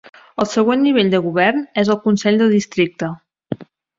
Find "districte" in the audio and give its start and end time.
2.57-3.13